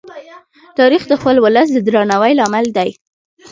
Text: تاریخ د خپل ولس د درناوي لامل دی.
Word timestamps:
تاریخ 0.79 1.01
د 1.07 1.13
خپل 1.21 1.35
ولس 1.45 1.67
د 1.71 1.77
درناوي 1.87 2.31
لامل 2.39 2.65
دی. 2.77 2.89